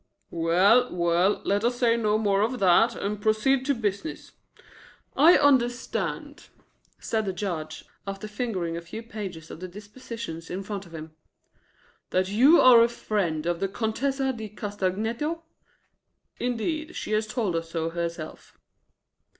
[0.33, 4.31] "Well, well, let us say no more of that, and proceed to business.
[5.15, 6.47] I understand,"
[6.97, 11.15] said the Judge, after fingering a few pages of the dispositions in front of him,
[12.09, 15.43] "that you are a friend of the Contessa di Castagneto?
[16.39, 18.57] Indeed, she has told us so herself."